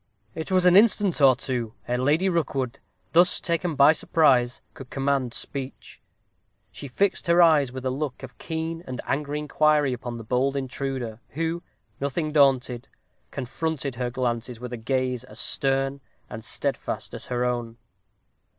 It 0.33 0.49
was 0.49 0.65
an 0.65 0.75
instant 0.75 1.21
or 1.21 1.35
two 1.35 1.75
ere 1.87 1.95
Lady 1.99 2.27
Rookwood, 2.27 2.79
thus 3.11 3.39
taken 3.39 3.75
by 3.75 3.91
surprise, 3.93 4.63
could 4.73 4.89
command 4.89 5.35
speech. 5.35 6.01
She 6.71 6.87
fixed 6.87 7.27
her 7.27 7.39
eyes 7.39 7.71
with 7.71 7.85
a 7.85 7.91
look 7.91 8.23
of 8.23 8.39
keen 8.39 8.83
and 8.87 8.99
angry 9.05 9.37
inquiry 9.37 9.93
upon 9.93 10.17
the 10.17 10.23
bold 10.23 10.55
intruder, 10.57 11.21
who, 11.35 11.61
nothing 11.99 12.31
daunted, 12.31 12.89
confronted 13.29 13.93
her 13.93 14.09
glances 14.09 14.59
with 14.59 14.73
a 14.73 14.77
gaze 14.77 15.23
as 15.25 15.37
stern 15.39 16.01
and 16.31 16.43
steadfast 16.43 17.13
as 17.13 17.27
her 17.27 17.45
own. 17.45 17.77